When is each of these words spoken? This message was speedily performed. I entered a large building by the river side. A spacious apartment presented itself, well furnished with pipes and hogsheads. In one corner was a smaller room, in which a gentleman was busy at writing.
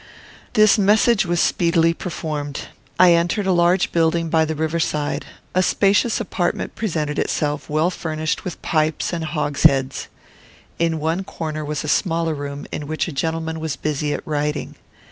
This 0.53 0.79
message 0.79 1.27
was 1.27 1.39
speedily 1.39 1.93
performed. 1.93 2.61
I 2.99 3.13
entered 3.13 3.45
a 3.45 3.51
large 3.51 3.91
building 3.91 4.29
by 4.29 4.45
the 4.45 4.55
river 4.55 4.79
side. 4.79 5.27
A 5.53 5.61
spacious 5.61 6.19
apartment 6.19 6.73
presented 6.73 7.19
itself, 7.19 7.69
well 7.69 7.91
furnished 7.91 8.43
with 8.43 8.59
pipes 8.63 9.13
and 9.13 9.23
hogsheads. 9.23 10.07
In 10.79 10.99
one 10.99 11.23
corner 11.23 11.63
was 11.63 11.83
a 11.83 11.87
smaller 11.87 12.33
room, 12.33 12.65
in 12.71 12.87
which 12.87 13.07
a 13.07 13.11
gentleman 13.11 13.59
was 13.59 13.75
busy 13.75 14.11
at 14.11 14.25
writing. 14.25 14.73